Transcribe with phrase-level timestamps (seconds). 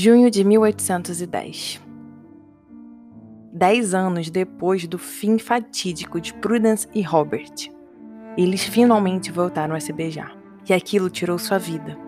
[0.00, 1.80] Junho de 1810.
[3.52, 7.68] Dez anos depois do fim fatídico de Prudence e Robert,
[8.44, 10.32] eles finalmente voltaram a se beijar.
[10.68, 11.98] E aquilo tirou sua vida.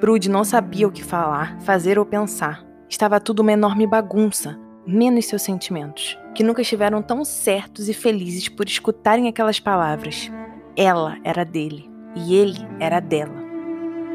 [0.00, 2.64] Prude não sabia o que falar, fazer ou pensar.
[2.88, 8.48] Estava tudo uma enorme bagunça, menos seus sentimentos, que nunca estiveram tão certos e felizes
[8.48, 10.32] por escutarem aquelas palavras.
[10.76, 13.38] Ela era dele e ele era dela.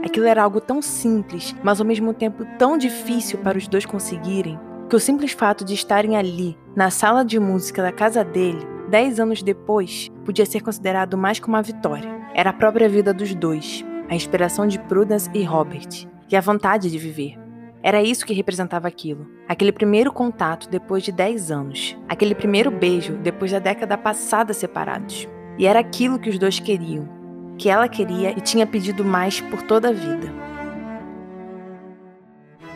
[0.03, 4.59] Aquilo era algo tão simples, mas ao mesmo tempo tão difícil para os dois conseguirem,
[4.89, 9.19] que o simples fato de estarem ali, na sala de música da casa dele, dez
[9.19, 12.09] anos depois, podia ser considerado mais que uma vitória.
[12.33, 16.89] Era a própria vida dos dois, a inspiração de Prudence e Robert, e a vontade
[16.89, 17.37] de viver.
[17.83, 19.27] Era isso que representava aquilo.
[19.47, 21.95] Aquele primeiro contato depois de dez anos.
[22.09, 25.27] Aquele primeiro beijo depois da década passada separados.
[25.57, 27.15] E era aquilo que os dois queriam
[27.57, 30.54] que ela queria e tinha pedido mais por toda a vida.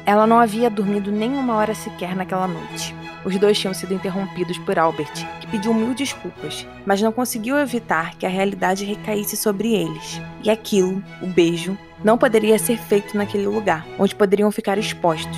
[0.09, 2.95] Ela não havia dormido nem uma hora sequer naquela noite.
[3.23, 8.15] Os dois tinham sido interrompidos por Albert, que pediu mil desculpas, mas não conseguiu evitar
[8.15, 10.19] que a realidade recaísse sobre eles.
[10.43, 15.37] E aquilo, o beijo, não poderia ser feito naquele lugar, onde poderiam ficar expostos.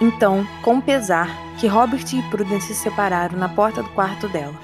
[0.00, 1.28] Então, com pesar,
[1.60, 4.54] que Robert e Prudence se separaram na porta do quarto dela,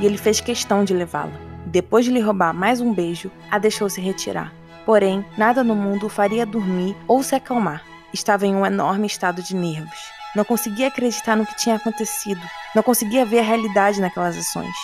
[0.00, 1.38] e ele fez questão de levá-la.
[1.66, 4.50] Depois de lhe roubar mais um beijo, a deixou se retirar.
[4.86, 7.91] Porém, nada no mundo o faria dormir ou se acalmar.
[8.12, 9.98] Estava em um enorme estado de nervos.
[10.36, 12.40] Não conseguia acreditar no que tinha acontecido.
[12.74, 14.76] Não conseguia ver a realidade naquelas ações.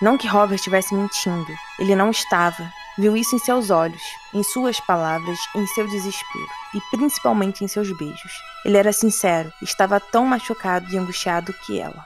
[0.00, 1.52] Não que Robert estivesse mentindo.
[1.78, 2.70] Ele não estava.
[2.96, 4.02] Viu isso em seus olhos,
[4.34, 8.32] em suas palavras, em seu desespero e principalmente em seus beijos.
[8.64, 12.04] Ele era sincero, estava tão machucado e angustiado que ela.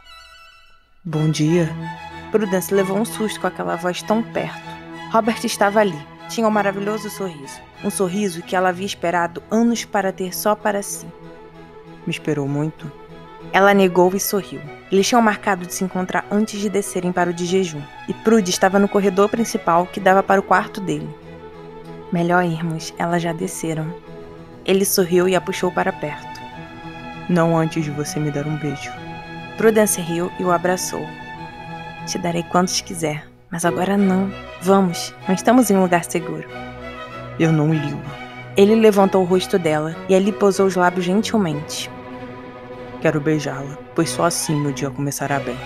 [1.03, 1.75] Bom dia,
[2.31, 4.61] Prudence levou um susto com aquela voz tão perto.
[5.11, 5.99] Robert estava ali.
[6.29, 7.61] Tinha um maravilhoso sorriso.
[7.85, 11.07] Um sorriso que ela havia esperado anos para ter só para si.
[12.07, 12.91] Me esperou muito?
[13.53, 14.61] Ela negou e sorriu.
[14.91, 18.51] Eles tinham marcado de se encontrar antes de descerem para o de jejum, e Prude
[18.51, 21.09] estava no corredor principal que dava para o quarto dele.
[22.13, 23.93] Melhor irmos, elas já desceram.
[24.65, 26.41] Ele sorriu e a puxou para perto.
[27.29, 28.93] Não antes de você me dar um beijo.
[29.57, 31.07] Prudence riu e o abraçou.
[32.07, 34.31] Te darei quantos quiser, mas agora não.
[34.61, 36.49] Vamos, não estamos em um lugar seguro.
[37.43, 38.01] Eu não ligo.
[38.57, 41.91] Ele levantou o rosto dela e ali pousou os lábios gentilmente.
[43.01, 45.59] Quero beijá-la, pois só assim meu dia começará bem.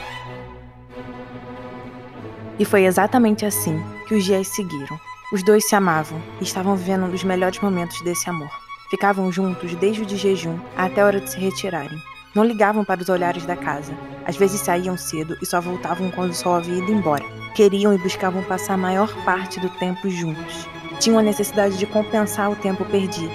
[2.58, 3.78] E foi exatamente assim
[4.08, 4.98] que os dias seguiram.
[5.30, 8.48] Os dois se amavam e estavam vivendo um dos melhores momentos desse amor.
[8.88, 12.00] Ficavam juntos desde o de jejum até a hora de se retirarem.
[12.34, 13.92] Não ligavam para os olhares da casa.
[14.24, 17.24] Às vezes saíam cedo e só voltavam quando o sol havia ido embora.
[17.54, 20.66] Queriam e buscavam passar a maior parte do tempo juntos.
[21.00, 23.32] Tinham a necessidade de compensar o tempo perdido.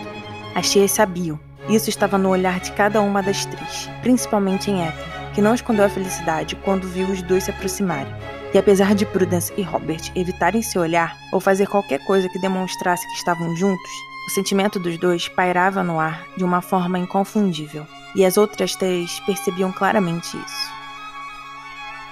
[0.61, 1.39] Tias sabiam.
[1.69, 5.85] Isso estava no olhar de cada uma das três, principalmente em Ethel, que não escondeu
[5.85, 8.13] a felicidade quando viu os dois se aproximarem.
[8.53, 13.07] E apesar de Prudence e Robert evitarem se olhar ou fazer qualquer coisa que demonstrasse
[13.07, 13.91] que estavam juntos,
[14.27, 17.85] o sentimento dos dois pairava no ar de uma forma inconfundível
[18.15, 20.70] e as outras três percebiam claramente isso.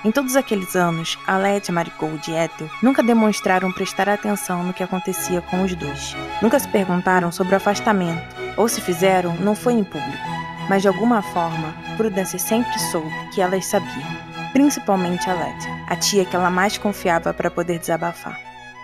[0.02, 5.42] Em todos aqueles anos, Alete, Marigold e Ethel nunca demonstraram prestar atenção no que acontecia
[5.42, 6.16] com os dois.
[6.42, 10.18] Nunca se perguntaram sobre o afastamento, ou se fizeram, não foi em público.
[10.70, 14.08] Mas de alguma forma, Prudence sempre soube que elas sabiam,
[14.54, 18.40] principalmente Alete, a tia que ela mais confiava para poder desabafar.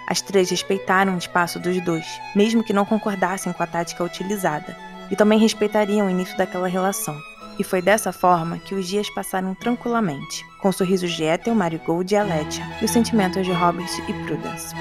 [0.10, 2.06] As três respeitaram o espaço dos dois,
[2.36, 4.76] mesmo que não concordassem com a tática utilizada,
[5.10, 7.18] e também respeitariam o início daquela relação.
[7.58, 12.18] E foi dessa forma que os dias passaram tranquilamente, com sorrisos de Ethel, Marigold e
[12.18, 14.76] Aletia, e os sentimentos de Robert e Prudence.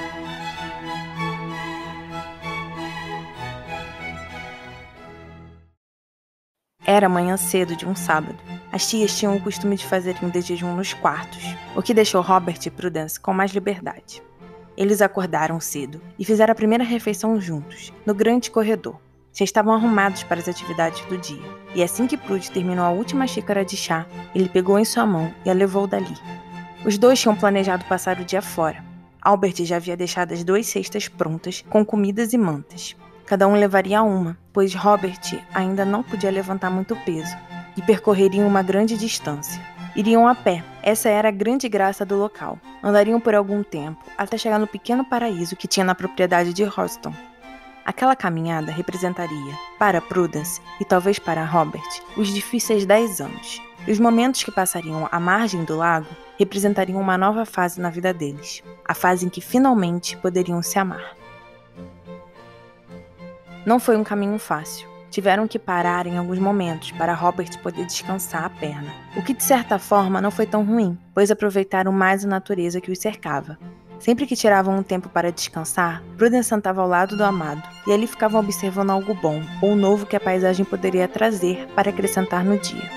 [6.85, 8.37] Era manhã cedo de um sábado.
[8.71, 11.43] As tias tinham o costume de fazer um jejum nos quartos,
[11.75, 14.21] o que deixou Robert e Prudence com mais liberdade.
[14.77, 18.99] Eles acordaram cedo e fizeram a primeira refeição juntos, no grande corredor,
[19.35, 21.43] já estavam arrumados para as atividades do dia,
[21.75, 25.31] e assim que Prude terminou a última xícara de chá, ele pegou em sua mão
[25.43, 26.15] e a levou dali.
[26.85, 28.81] Os dois tinham planejado passar o dia fora.
[29.21, 32.95] Albert já havia deixado as duas cestas prontas, com comidas e mantas.
[33.25, 35.19] Cada um levaria uma, pois Robert
[35.53, 37.35] ainda não podia levantar muito peso,
[37.75, 39.61] e percorreriam uma grande distância.
[39.95, 42.57] Iriam a pé, essa era a grande graça do local.
[42.83, 47.13] Andariam por algum tempo, até chegar no pequeno paraíso que tinha na propriedade de Houston.
[47.85, 51.87] Aquela caminhada representaria, para Prudence e talvez para Robert,
[52.17, 53.61] os difíceis dez anos.
[53.87, 56.07] E os momentos que passariam à margem do lago
[56.39, 61.15] representariam uma nova fase na vida deles, a fase em que finalmente poderiam se amar.
[63.63, 64.87] Não foi um caminho fácil.
[65.15, 68.91] tiveram que parar em alguns momentos para Robert poder descansar a perna.
[69.15, 72.91] O que de certa forma não foi tão ruim, pois aproveitaram mais a natureza que
[72.91, 73.57] os cercava.
[73.99, 78.05] Sempre que tiravam um tempo para descansar, Prudence sentava ao lado do amado, e ali
[78.05, 82.89] ficavam observando algo bom ou novo que a paisagem poderia trazer para acrescentar no dia.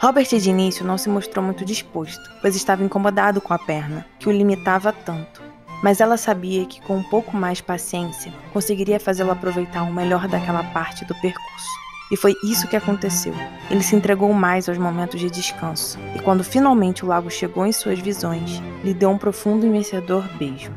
[0.00, 4.28] Robert de início não se mostrou muito disposto, pois estava incomodado com a perna, que
[4.28, 5.40] o limitava tanto.
[5.82, 10.64] Mas ela sabia que com um pouco mais paciência, conseguiria fazê-lo aproveitar o melhor daquela
[10.64, 11.81] parte do percurso.
[12.12, 13.34] E foi isso que aconteceu.
[13.70, 17.72] Ele se entregou mais aos momentos de descanso, e quando finalmente o lago chegou em
[17.72, 20.70] suas visões, lhe deu um profundo e vencedor beijo.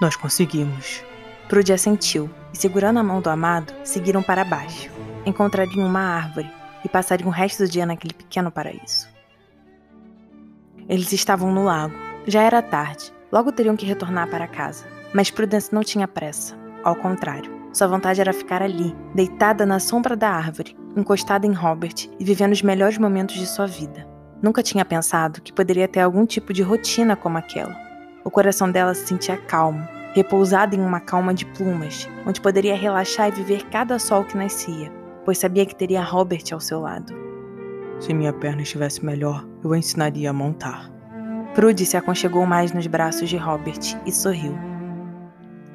[0.00, 1.04] Nós conseguimos.
[1.50, 4.90] Prude assentiu, e segurando a mão do amado, seguiram para baixo.
[5.26, 6.50] Encontrariam uma árvore
[6.82, 9.06] e passariam o resto do dia naquele pequeno paraíso.
[10.88, 11.94] Eles estavam no lago.
[12.26, 13.12] Já era tarde.
[13.30, 14.86] Logo teriam que retornar para casa.
[15.12, 16.56] Mas Prudence não tinha pressa.
[16.82, 17.55] Ao contrário.
[17.76, 22.52] Sua vontade era ficar ali, deitada na sombra da árvore, encostada em Robert e vivendo
[22.52, 24.08] os melhores momentos de sua vida.
[24.42, 27.76] Nunca tinha pensado que poderia ter algum tipo de rotina como aquela.
[28.24, 33.28] O coração dela se sentia calmo, repousado em uma calma de plumas, onde poderia relaxar
[33.28, 34.90] e viver cada sol que nascia,
[35.26, 37.12] pois sabia que teria Robert ao seu lado.
[38.00, 40.90] Se minha perna estivesse melhor, eu a ensinaria a montar.
[41.54, 44.56] Prude se aconchegou mais nos braços de Robert e sorriu.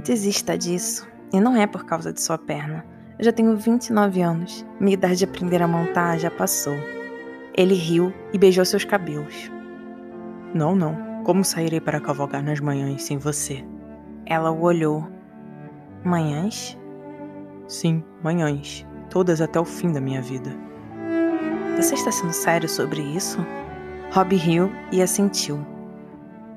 [0.03, 1.10] Desista disso.
[1.33, 2.85] E não é por causa de sua perna.
[3.17, 4.65] Eu já tenho 29 anos.
[4.79, 6.75] Minha idade de aprender a montar já passou.
[7.55, 9.49] Ele riu e beijou seus cabelos.
[10.53, 11.23] Não, não.
[11.23, 13.63] Como sairei para cavalgar nas manhãs sem você?
[14.25, 15.07] Ela o olhou.
[16.03, 16.77] Manhãs?
[17.67, 18.85] Sim, manhãs.
[19.09, 20.49] Todas até o fim da minha vida.
[21.77, 23.37] Você está sendo sério sobre isso?
[24.11, 25.65] Rob riu e assentiu.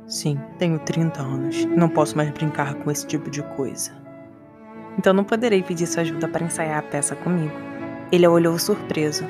[0.07, 1.65] Sim, tenho 30 anos.
[1.67, 4.04] Não posso mais brincar com esse tipo de coisa
[4.99, 7.55] então não poderei pedir sua ajuda para ensaiar a peça comigo.
[8.13, 9.25] Ele a olhou surpreso.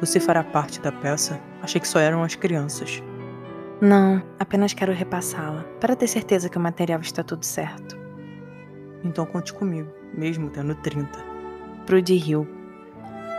[0.00, 1.40] Você fará parte da peça?
[1.62, 3.02] Achei que só eram as crianças.
[3.80, 7.96] Não, apenas quero repassá-la, para ter certeza que o material está tudo certo.
[9.04, 11.08] Então conte comigo, mesmo tendo 30.
[11.84, 12.48] Prudy riu.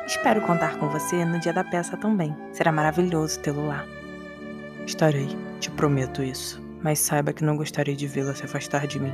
[0.06, 2.36] Espero contar com você no dia da peça também.
[2.54, 3.84] Será maravilhoso tê-lo lá.
[4.86, 5.28] Estarei,
[5.60, 6.64] te prometo isso.
[6.82, 9.14] Mas saiba que não gostaria de vê-la se afastar de mim.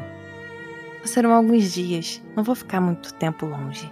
[1.04, 3.92] Serão alguns dias, não vou ficar muito tempo longe.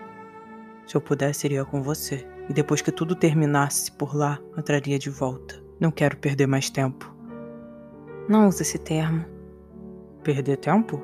[0.87, 2.27] Se eu pudesse, iria com você.
[2.49, 5.61] E depois que tudo terminasse por lá, entraria de volta.
[5.79, 7.13] Não quero perder mais tempo.
[8.27, 9.25] Não use esse termo.
[10.23, 11.01] Perder tempo?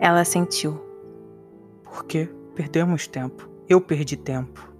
[0.00, 0.80] Ela sentiu.
[1.84, 2.28] Por quê?
[2.54, 3.48] Perdemos tempo.
[3.68, 4.72] Eu perdi tempo.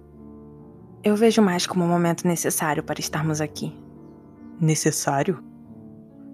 [1.03, 3.77] Eu vejo mais como um momento necessário para estarmos aqui.
[4.59, 5.43] Necessário?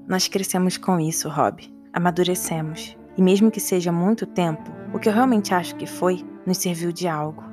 [0.08, 1.72] Nós crescemos com isso, Rob.
[1.91, 2.98] Amadurecemos.
[3.17, 6.91] E mesmo que seja muito tempo, o que eu realmente acho que foi, nos serviu
[6.91, 7.43] de algo.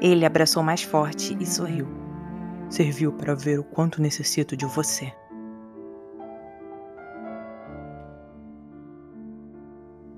[0.00, 1.88] Ele abraçou mais forte e sorriu.
[2.68, 5.10] Serviu para ver o quanto necessito de você.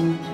[0.00, 0.29] thank